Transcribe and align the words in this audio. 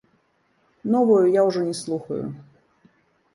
Новую 0.95 1.19
я 1.33 1.41
ўжо 1.49 1.59
не 1.67 1.75
слухаю. 1.83 2.19